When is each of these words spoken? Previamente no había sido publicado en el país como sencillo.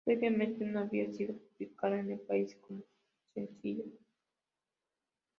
Previamente 0.03 0.65
no 0.65 0.79
había 0.79 1.13
sido 1.13 1.35
publicado 1.35 1.93
en 1.93 2.09
el 2.11 2.19
país 2.21 2.55
como 2.55 2.81
sencillo. 3.35 3.83